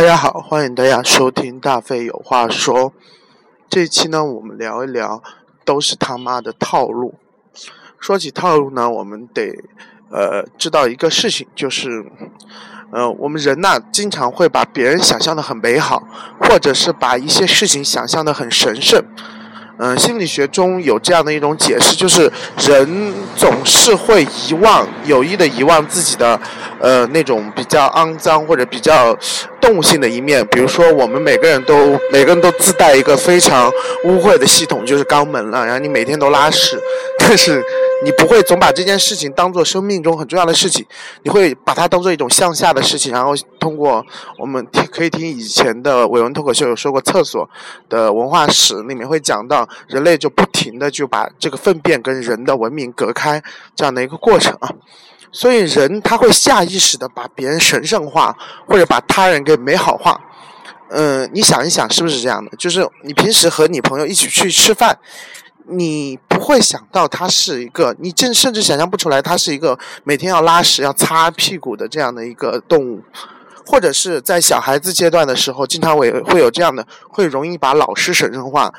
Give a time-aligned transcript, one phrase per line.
[0.00, 2.94] 大家好，欢迎大家收听大飞有话说。
[3.68, 5.22] 这一期呢，我们聊一聊
[5.62, 7.16] 都是他妈的套路。
[7.98, 9.52] 说起套路呢，我们得
[10.10, 12.02] 呃知道一个事情，就是
[12.90, 16.02] 呃我们人呐，经常会把别人想象的很美好，
[16.40, 19.04] 或者是把一些事情想象的很神圣。
[19.80, 26.38] 嗯，心理学中有这样的一种解释，就是人总是会遗忘，有意的遗忘自己的，
[26.78, 29.16] 呃，那种比较肮脏或者比较
[29.58, 30.46] 动物性的一面。
[30.48, 33.72] 比如说，我们每个人都每个人都自带一个非常
[34.04, 36.78] 污秽的系统，就是肛门了，然后你每天都拉屎，
[37.30, 37.64] 但是。
[38.02, 40.86] 你不会总把这件事情当做生命中很重要的事情，
[41.22, 44.02] 你会把它当做一种向下的事情，然后通过
[44.38, 47.46] 我们听可以听以前的伟文脱口秀有说过厕所
[47.90, 53.42] 的文化史里面会讲到，人类就不停的就把这个粪便跟人的文明隔开
[53.76, 54.72] 这样的一个过程啊，
[55.30, 58.34] 所以人他会下意识的把别人神圣化
[58.66, 60.18] 或者把他人给美好化，
[60.88, 62.56] 嗯，你想一想是不是这样的？
[62.56, 64.98] 就是你平时和你朋友一起去吃饭。
[65.70, 73.02] 你不会想到它是一个，你甚甚至想象不出来，它是一个每天要拉屎、要擦屁股的这样的一个动物，
[73.66, 78.72] 或者是在小孩子阶段的时候，经常会会有这样的，会容易把老师神圣化。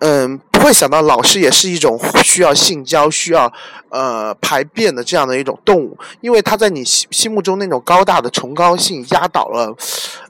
[0.00, 3.50] 嗯，不会想到老师也是一种需要性交、需要
[3.88, 9.74] 呃排便的这样的一种动物，因为它在你心心目中那种高大的崇高性压倒了，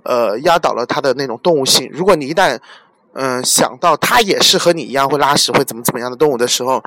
[0.04, 1.90] 呃，压倒了它的那种动物性。
[1.92, 2.56] 如果你一旦
[3.18, 6.82] 嗯，想到它也是和你一样会拉屎、会怎么怎么样的动物的时候，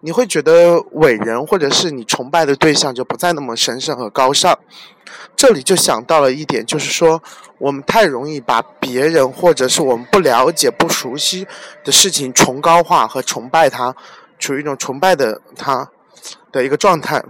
[0.00, 4.58] 你会觉得伟人或者是你崇拜的对象就不再那么神圣和高尚。
[5.36, 7.22] 这里就想到了一点，就是说
[7.58, 11.46] 我们太容易把别人或者是我们不了解、不熟悉
[11.84, 13.94] 的事情崇高化和崇拜它，
[14.38, 15.90] 处于一种崇拜的它
[16.50, 17.22] 的一个状态。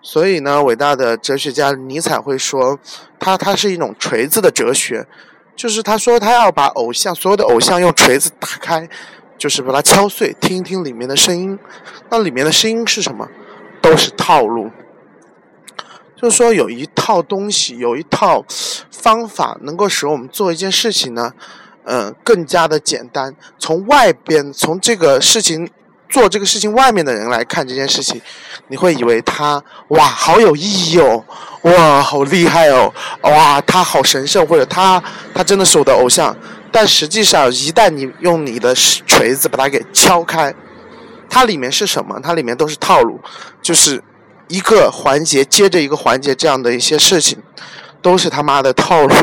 [0.00, 2.78] 所以呢，伟大的哲学家尼采会说，
[3.18, 5.04] 他他是一种锤子的哲学。
[5.58, 8.88] 就是他说他要把偶像所有的偶像用锤子打开，
[9.36, 11.58] 就是把它敲碎，听一听里面的声音。
[12.10, 13.28] 那里面的声音是什么？
[13.82, 14.70] 都是套路。
[16.14, 18.44] 就是说有一套东西，有一套
[18.92, 21.32] 方法，能够使我们做一件事情呢，
[21.82, 23.34] 嗯，更加的简单。
[23.58, 25.68] 从外边，从这个事情。
[26.08, 28.20] 做这个事情，外面的人来看这件事情，
[28.68, 31.24] 你会以为他哇好有意义哦，
[31.62, 32.92] 哇好厉害哦，
[33.22, 35.02] 哇他好神圣，或者他
[35.34, 36.36] 他真的是我的偶像。
[36.70, 40.54] 但实际上，一旦你用你的锤子把它给敲开，
[41.30, 42.20] 它里面是什么？
[42.22, 43.18] 它里面都是套路，
[43.62, 44.02] 就是
[44.48, 47.38] 一个环节接着一个环节这样的一些事情，
[48.02, 49.14] 都是他妈的套路。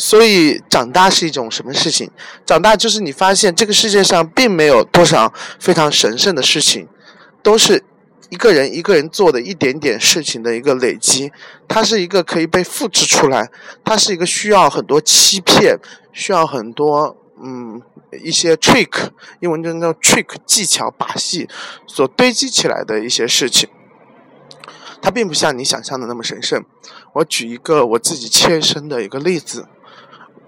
[0.00, 2.10] 所以长大是一种什么事情？
[2.46, 6.88] 长大就是你发现这个世界上并没有多少非常神圣的事情，
[7.42, 7.84] 都是
[8.30, 11.30] 一个人一个人做的一点点事情的一个累积。
[11.68, 13.50] 它是一个可以被复制出来，
[13.84, 15.76] 它是一个需要很多欺骗，
[16.14, 17.82] 需要很多嗯
[18.24, 21.46] 一些 trick，英文中叫 trick 技巧把戏
[21.86, 23.68] 所堆积起来的一些事情。
[25.02, 26.64] 它并不像你想象的那么神圣。
[27.12, 29.66] 我举一个我自己切身的一个例子。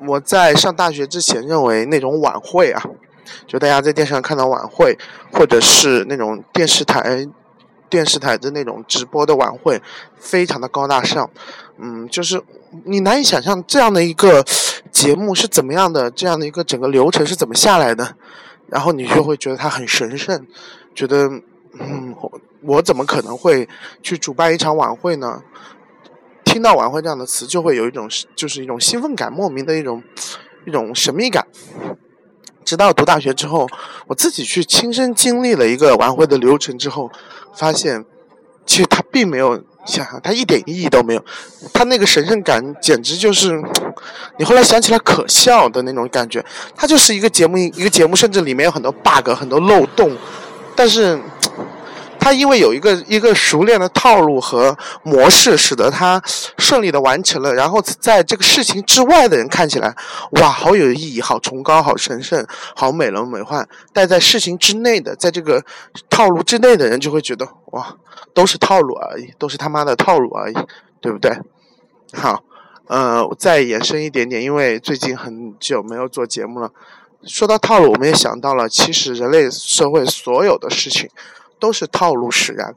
[0.07, 2.83] 我在上大学之前认为那种晚会啊，
[3.47, 4.99] 就大家在电视上看到晚会，
[5.33, 7.27] 或者是那种电视台
[7.89, 9.81] 电视台的那种直播的晚会，
[10.17, 11.31] 非常的高大上。
[11.79, 12.43] 嗯，就是
[12.85, 14.45] 你难以想象这样的一个
[14.91, 18.17] 节目是怎么样的，这样的一个整个流程是怎么下来的，
[18.69, 20.47] 然后你就会觉得它很神圣，
[20.95, 21.29] 觉得
[21.79, 22.15] 嗯，
[22.63, 23.69] 我怎么可能会
[24.03, 25.43] 去主办一场晚会呢？
[26.53, 30.03] 听到晚会这样的词，就会有一种就是一种兴奋感，莫名的一种
[30.67, 31.47] 一种神秘感。
[32.63, 33.67] 直到读大学之后，
[34.07, 37.11] 我自己去亲身经历了一个晚会的流程之后，
[37.57, 38.05] 发现
[38.67, 41.25] 其实它并没有想象，它一点意义都没有。
[41.73, 43.59] 它那个神圣感简直就是
[44.39, 46.45] 你后来想起来可笑的那种感觉。
[46.77, 50.15] 它就是一个节目，一个节目，甚至里面有很多 bug，很多漏洞，
[50.77, 51.19] 但是。
[52.23, 56.23] 他因为有一个一个熟练的套路和模式，使得他
[56.57, 57.53] 顺利的完成了。
[57.53, 59.93] 然后在这个事情之外的人看起来，
[60.41, 62.47] 哇，好有意义，好崇高，好神圣，
[62.77, 63.67] 好美轮美奂。
[63.93, 65.65] 但在事情之内的，在这个
[66.09, 67.97] 套路之内的人就会觉得，哇，
[68.33, 70.55] 都是套路而已，都是他妈的套路而已，
[71.01, 71.37] 对不对？
[72.13, 72.45] 好，
[72.87, 76.71] 呃，再延伸一点点，因为最近很久没有做节目了。
[77.25, 81.11] 说到套路，我们也想到了，其实人类社会所有的事情。
[81.63, 82.75] 都是套路使然，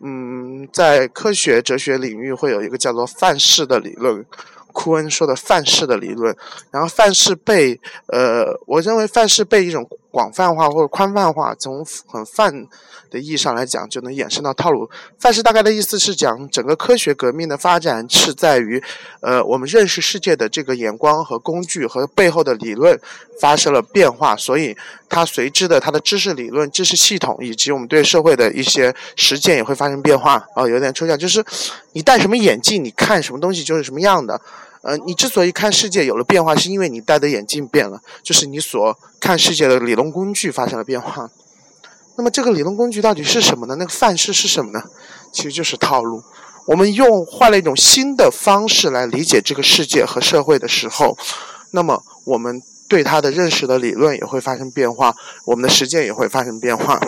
[0.00, 4.24] 嗯，在科学哲学领域会有一个叫做范式的理论，
[4.72, 6.34] 库恩说的范式的理论。
[6.70, 12.68] 然后范式被，呃，我认为范式被一种广泛化或者宽泛化，从很泛
[13.10, 14.88] 的意义上来讲，就能衍生到套路。
[15.18, 18.80] 范式大概的意思是讲，整个科学革命的发展是在于，
[19.20, 22.96] 呃，我们认识世界的这个眼光和工具和背后的理论
[23.40, 24.76] 发生了变化，所以
[25.08, 30.46] 它随之的它的知识理论、知识系统以及我们对社会的一些实践也会发生变化。
[30.54, 31.44] 哦，有点抽象，就是
[31.92, 34.40] 你戴什么眼镜，你看什么东西就是什么样的。
[34.84, 41.30] 呃，你之所以看世界有了变化，是因为你戴的眼镜变了，就是你所看世界的理论工具发生了变化。
[42.16, 43.76] 那么这个理论工具到底是什么呢？
[43.76, 44.84] 那个范式是什么呢？
[45.32, 46.22] 其实就是套路。
[46.66, 51.16] 我们用换了一种新的方式来理解这个世界和社会的时候，
[51.70, 55.14] 那么我们对它的认识的理论也会发生变化，
[55.46, 57.00] 我们的实践也会发生变化。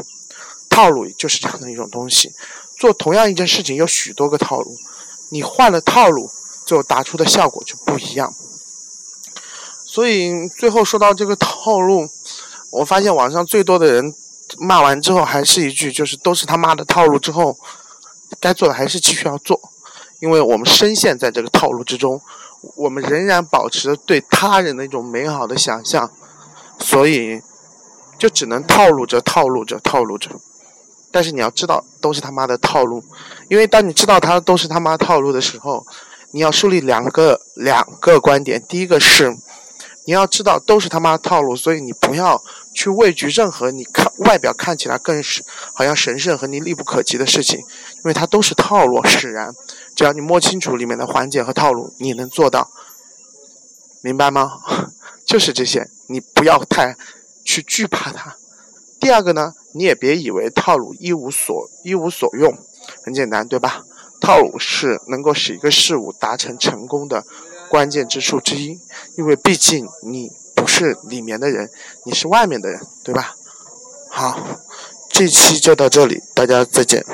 [0.70, 2.32] 套路就是这样的一种东西。
[2.78, 4.74] 做同样一件事情有许多个套路，
[5.30, 6.30] 你换了套路。
[6.66, 8.34] 最后达出的效果就不一样，
[9.86, 12.08] 所以最后说到这个套路，
[12.72, 14.12] 我发现网上最多的人
[14.58, 17.20] 骂完之后还是一句，就是都是他妈的套路。
[17.20, 17.56] 之后
[18.40, 19.60] 该做的还是继续要做，
[20.18, 22.20] 因为我们深陷在这个套路之中，
[22.74, 26.10] 我们仍然保持着对他人的一种美好的想象，
[26.80, 27.40] 所以
[28.18, 30.30] 就只能套路着套路着套路着。
[31.12, 33.04] 但是你要知道，都是他妈的套路，
[33.48, 35.86] 因为当你知道他都是他妈套路的时候。
[36.36, 39.34] 你要树立两个两个观点，第一个是
[40.04, 42.44] 你要知道都是他妈套路，所以你不要
[42.74, 45.42] 去畏惧任何你看外表看起来更是
[45.72, 49.54] 好像神圣和你力不可及的事情，因为它都是套路使然。
[49.94, 52.70] 只要你摸清楚里面的环节和套路，你能做到，
[54.02, 54.60] 明白吗？
[55.24, 56.98] 就是这些，你不要太
[57.46, 58.36] 去惧怕它。
[59.00, 62.54] 第二个呢，你也别以为套路一无所一无所用，
[63.02, 63.84] 很简单，对吧？
[64.20, 67.24] 套路是能够使一个事物达成成功的
[67.68, 68.78] 关键之处之一，
[69.16, 71.70] 因为毕竟你不是里面的人，
[72.04, 73.36] 你是外面的人，对吧？
[74.10, 74.60] 好，
[75.10, 77.04] 这期就到这里，大家再见。